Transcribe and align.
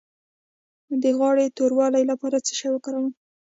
د 1.03 1.03
غاړې 1.17 1.45
د 1.49 1.53
توروالي 1.57 2.03
لپاره 2.11 2.37
څه 2.45 2.51
شی 2.59 2.67
وکاروم؟ 2.71 3.07